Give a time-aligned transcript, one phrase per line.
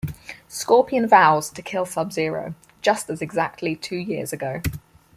[0.47, 4.63] Scorpion vows to kill Sub-Zero just as exactly two years ago.